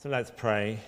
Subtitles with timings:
[0.00, 0.78] So let's pray.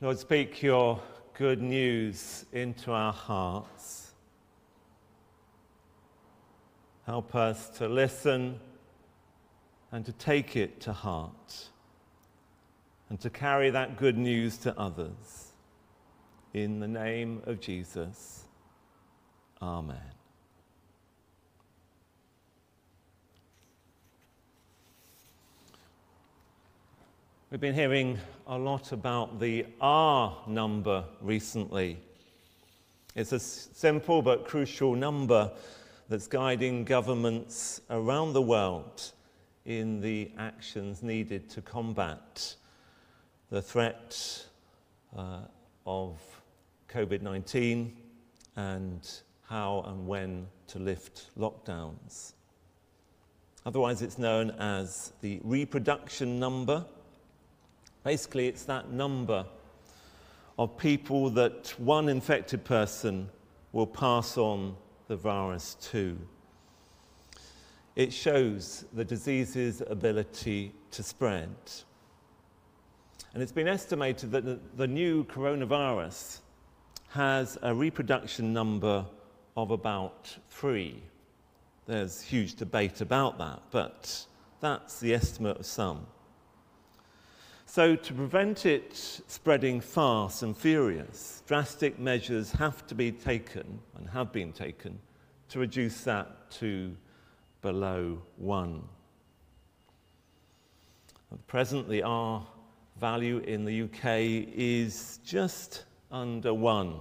[0.00, 1.02] Lord, speak your
[1.34, 4.12] good news into our hearts.
[7.06, 8.60] Help us to listen
[9.90, 11.70] and to take it to heart
[13.08, 15.50] and to carry that good news to others.
[16.54, 18.44] In the name of Jesus,
[19.60, 20.19] Amen.
[27.50, 31.98] We've been hearing a lot about the R number recently.
[33.16, 35.50] It's a simple but crucial number
[36.08, 39.10] that's guiding governments around the world
[39.64, 42.54] in the actions needed to combat
[43.50, 44.46] the threat
[45.16, 45.40] uh,
[45.84, 46.20] of
[46.88, 47.96] COVID 19
[48.54, 49.10] and
[49.48, 52.34] how and when to lift lockdowns.
[53.66, 56.86] Otherwise, it's known as the reproduction number
[58.02, 59.44] Basically, it's that number
[60.58, 63.28] of people that one infected person
[63.72, 64.76] will pass on
[65.08, 66.18] the virus to.
[67.96, 71.54] It shows the disease's ability to spread.
[73.32, 76.38] And it's been estimated that the new coronavirus
[77.08, 79.04] has a reproduction number
[79.56, 81.02] of about three.
[81.86, 84.26] There's huge debate about that, but
[84.60, 86.06] that's the estimate of some.
[87.72, 94.10] So, to prevent it spreading fast and furious, drastic measures have to be taken and
[94.10, 94.98] have been taken
[95.50, 96.96] to reduce that to
[97.62, 98.82] below one.
[101.30, 102.44] At present, the R
[102.98, 106.96] value in the UK is just under one,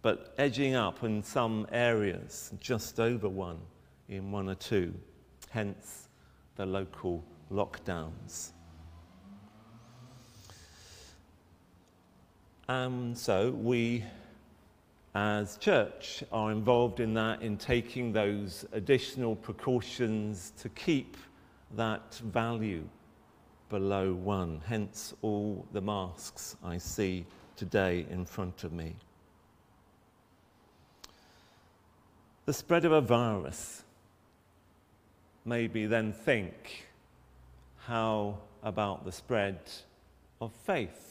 [0.00, 3.58] but edging up in some areas, just over one
[4.08, 4.94] in one or two,
[5.50, 6.08] hence
[6.56, 8.52] the local lockdowns.
[12.70, 14.04] And so we,
[15.12, 21.16] as church, are involved in that, in taking those additional precautions to keep
[21.74, 22.84] that value
[23.70, 24.60] below one.
[24.66, 27.26] Hence, all the masks I see
[27.56, 28.94] today in front of me.
[32.46, 33.82] The spread of a virus.
[35.44, 36.86] Maybe then think
[37.78, 39.58] how about the spread
[40.40, 41.09] of faith?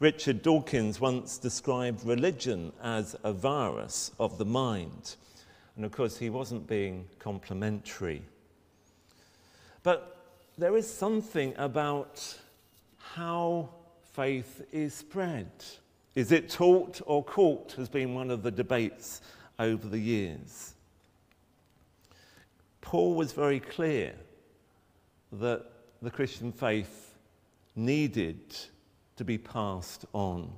[0.00, 5.16] Richard Dawkins once described religion as a virus of the mind.
[5.74, 8.22] And of course, he wasn't being complimentary.
[9.82, 10.16] But
[10.56, 12.36] there is something about
[12.98, 13.70] how
[14.12, 15.50] faith is spread.
[16.14, 19.20] Is it taught or caught has been one of the debates
[19.58, 20.74] over the years.
[22.80, 24.14] Paul was very clear
[25.32, 25.64] that
[26.00, 27.14] the Christian faith
[27.74, 28.56] needed
[29.18, 30.48] to be passed on.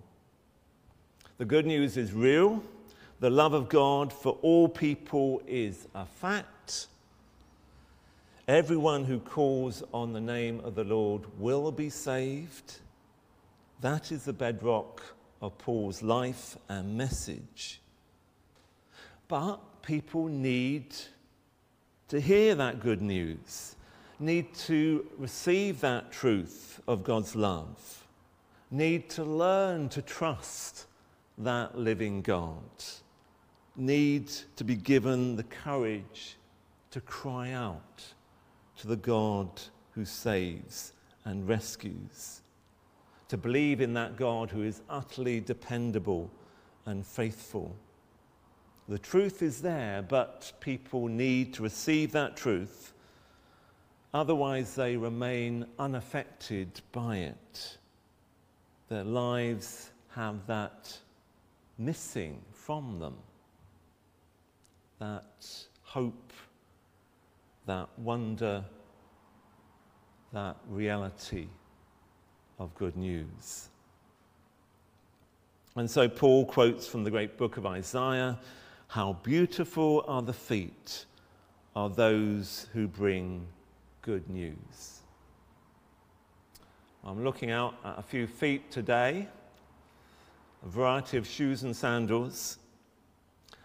[1.38, 2.62] The good news is real.
[3.19, 6.87] The love of God for all people is a fact.
[8.47, 12.81] Everyone who calls on the name of the Lord will be saved.
[13.81, 15.03] That is the bedrock
[15.41, 17.81] of Paul's life and message.
[19.27, 20.94] But people need
[22.09, 23.77] to hear that good news,
[24.19, 28.00] need to receive that truth of God's love
[28.70, 30.86] need to learn to trust
[31.38, 32.62] that living God,
[33.76, 36.36] need to be given the courage
[36.91, 38.04] to cry out
[38.78, 39.48] to the God
[39.92, 40.92] who saves
[41.25, 42.42] and rescues,
[43.28, 46.30] to believe in that God who is utterly dependable
[46.86, 47.75] and faithful.
[48.88, 52.92] The truth is there, but people need to receive that truth,
[54.14, 57.78] otherwise, they remain unaffected by it
[58.90, 60.98] their lives have that
[61.78, 63.14] missing from them.
[64.98, 65.46] That
[65.82, 66.32] hope,
[67.66, 68.64] that wonder,
[70.32, 71.47] that reality
[72.59, 73.68] of good news.
[75.76, 78.38] And so Paul quotes from the great book of Isaiah
[78.88, 81.06] How beautiful are the feet
[81.76, 83.47] of those who bring
[84.03, 85.00] good news.
[87.02, 89.26] I'm looking out at a few feet today,
[90.62, 92.58] a variety of shoes and sandals.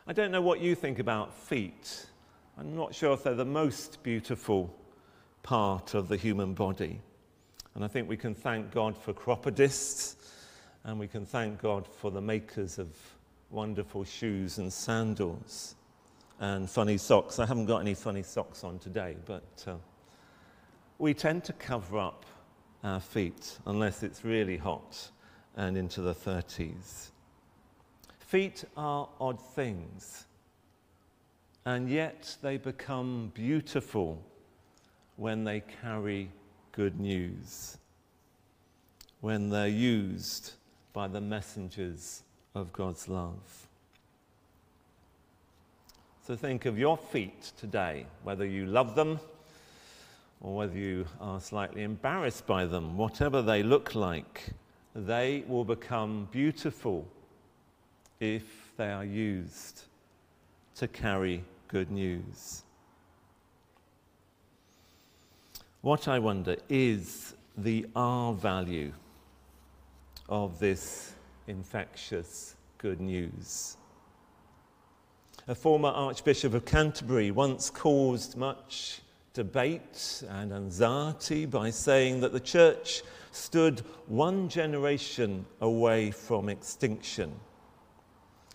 [0.08, 2.06] I don't know what you think about feet.
[2.58, 4.74] I'm not sure if they're the most beautiful
[5.44, 7.02] part of the human body.
[7.76, 10.16] And I think we can thank God for chiropodists
[10.86, 12.88] and we can thank God for the makers of
[13.50, 15.76] wonderful shoes and sandals
[16.40, 17.38] and funny socks.
[17.38, 19.76] I haven't got any funny socks on today, but uh,
[21.00, 22.26] we tend to cover up
[22.86, 25.10] our feet unless it's really hot
[25.58, 27.10] and into the 30s.
[28.20, 30.26] Feet are odd things,
[31.66, 34.22] and yet they become beautiful
[35.16, 36.30] when they carry
[36.74, 37.78] good news,
[39.22, 40.54] when they're used
[40.94, 42.22] by the messengers
[42.54, 43.68] of God's love.
[46.28, 49.20] So think of your feet today, whether you love them
[50.46, 54.44] or whether you are slightly embarrassed by them, whatever they look like,
[54.94, 57.08] they will become beautiful
[58.20, 58.44] if
[58.78, 59.86] they are used
[60.76, 62.62] to carry good news.
[65.82, 68.94] What I wonder is the R value
[70.30, 71.14] of this
[71.48, 73.78] infectious good news.
[75.48, 79.02] A former Archbishop of Canterbury once caused much
[79.36, 87.32] debate and anxiety by saying that the church stood one generation away from extinction.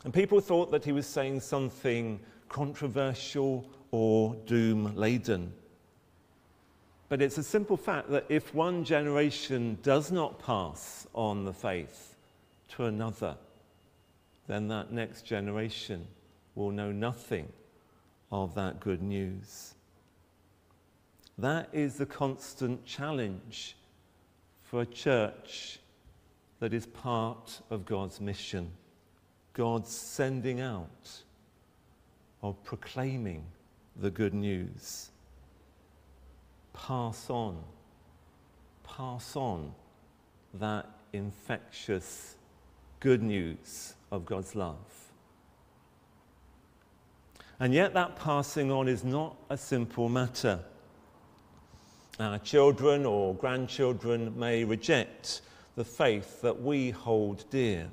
[0.05, 2.19] And people thought that he was saying something
[2.49, 5.53] controversial or doom laden.
[7.11, 12.17] But it's a simple fact that if one generation does not pass on the faith
[12.71, 13.37] to another,
[14.47, 16.07] then that next generation
[16.55, 17.53] will know nothing
[18.33, 19.75] of that good news.
[21.39, 23.77] That is the constant challenge
[24.63, 25.79] for a church
[26.61, 28.71] that is part of God's mission.
[29.55, 31.23] God's sending out
[32.43, 33.45] of proclaiming
[33.97, 35.11] the good news.
[36.73, 37.63] Pass on,
[38.85, 39.75] pass on
[40.55, 42.37] that infectious
[43.01, 44.77] good news of God's love.
[47.59, 50.61] And yet, that passing on is not a simple matter
[52.21, 55.43] our children or grandchildren may reject
[55.77, 57.91] the faith that we hold dear.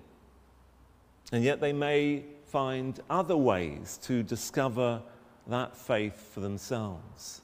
[1.32, 5.02] And yet they may find other ways to discover
[5.48, 7.42] that faith for themselves.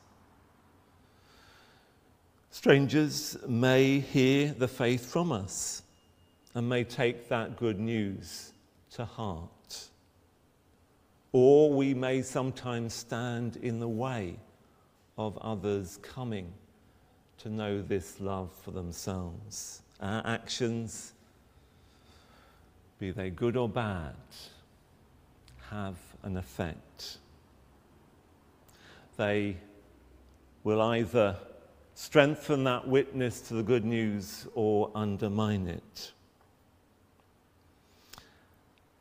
[2.52, 5.84] Strangers may hear the faith from us
[6.54, 8.54] and may take that good news
[8.92, 9.88] to heart.
[11.32, 14.38] Or we may sometimes stand in the way
[15.18, 16.54] of others coming
[17.44, 19.82] to know this love for themselves.
[20.00, 21.12] Our actions,
[23.00, 24.16] be they good or bad,
[25.70, 27.18] have an effect.
[29.18, 29.58] They
[30.64, 31.36] will either
[31.96, 36.14] strengthen that witness to the good news or undermine it.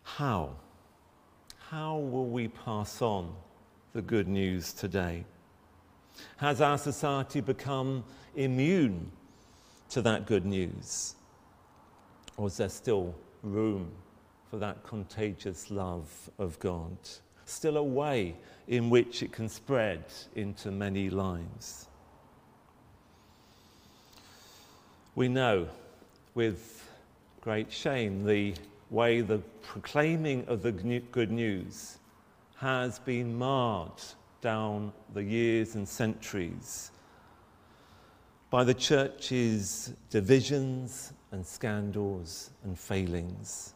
[0.03, 0.57] How?
[1.69, 3.33] How will we pass on
[3.93, 5.25] the good news today?
[6.37, 8.05] Has our society become
[8.35, 9.11] immune
[9.91, 11.15] to that good news?
[12.37, 13.91] Or is there still room
[14.51, 16.97] for that contagious love of God?
[17.45, 18.37] Still a way
[18.69, 20.05] in which it can spread
[20.35, 21.89] into many lives?
[25.15, 25.69] We know
[26.35, 26.89] with
[27.43, 28.55] great shame the
[28.89, 31.99] way the proclaiming of the good news
[32.57, 34.01] has been marred
[34.43, 36.91] down the years and centuries
[38.51, 43.73] by the church's divisions and scandals and failings.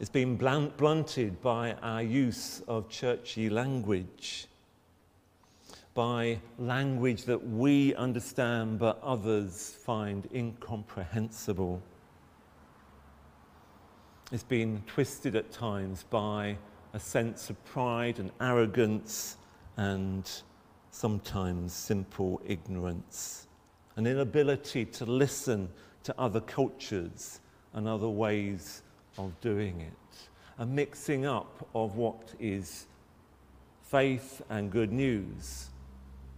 [0.00, 4.46] It's been blunted by our use of churchy language,
[5.92, 11.82] by language that we understand but others find incomprehensible.
[14.32, 16.56] It's been twisted at times by
[16.94, 19.36] a sense of pride and arrogance
[19.76, 20.30] and
[20.92, 23.48] sometimes simple ignorance,
[23.96, 25.68] an inability to listen
[26.04, 27.40] to other cultures
[27.72, 28.82] and other ways
[29.18, 32.86] of doing it, a mixing up of what is
[33.82, 35.70] faith and good news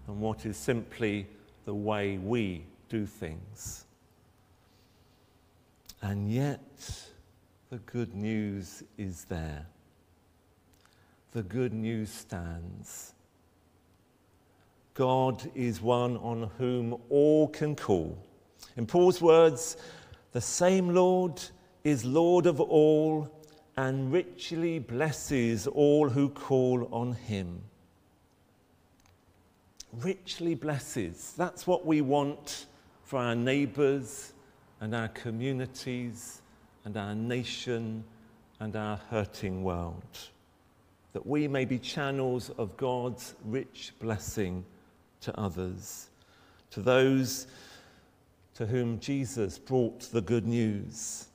[0.07, 1.27] and what is simply
[1.67, 3.85] the way we do things.
[6.01, 6.63] And yet,
[7.69, 9.67] the good news is there
[11.37, 13.13] the good news stands.
[14.95, 18.17] God is one on whom all can call.
[18.79, 19.77] In Paul's words,
[20.33, 21.43] the same Lord
[21.85, 23.31] is Lord of all
[23.77, 27.61] and richly blesses all who call on him.
[29.93, 31.35] Richly blesses.
[31.37, 32.65] That's what we want
[33.03, 34.33] for our neighbours
[34.81, 36.41] and our communities
[36.87, 38.05] and our nation
[38.59, 40.31] and our hurting world
[41.17, 44.67] that we may be channels of God's rich blessing
[45.23, 46.11] to others.
[46.73, 47.47] to those
[48.55, 51.29] to whom Jesus brought the good news.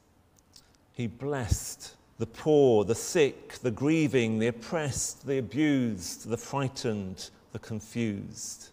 [0.93, 7.57] He blessed the poor, the sick, the grieving, the oppressed, the abused, the frightened, the
[7.57, 8.69] confused.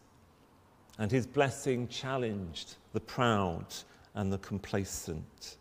[0.99, 3.65] And his blessing challenged the proud
[4.15, 5.57] and the complacent.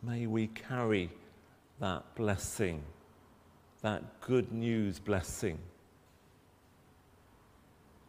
[0.00, 1.10] May we carry
[1.80, 2.84] that blessing,
[3.82, 5.58] that good news blessing.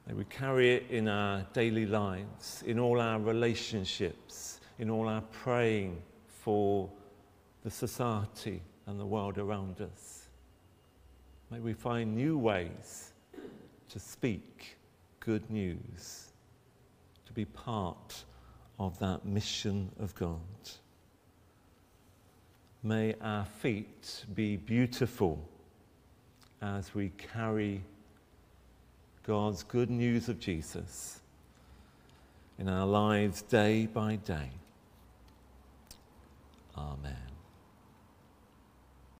[0.07, 5.21] May we carry it in our daily lives, in all our relationships, in all our
[5.31, 6.89] praying for
[7.63, 10.29] the society and the world around us.
[11.51, 13.13] May we find new ways
[13.89, 14.77] to speak
[15.19, 16.29] good news,
[17.25, 18.23] to be part
[18.79, 20.39] of that mission of God.
[22.81, 25.39] May our feet be beautiful
[26.61, 27.81] as we carry
[29.25, 31.19] God's good news of Jesus
[32.57, 34.49] in our lives day by day.
[36.77, 37.28] Amen.